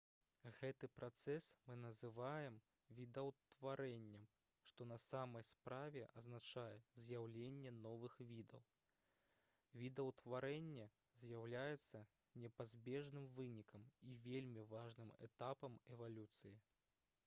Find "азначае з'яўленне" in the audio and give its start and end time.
6.23-7.73